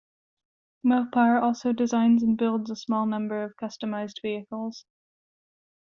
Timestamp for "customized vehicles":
3.55-4.85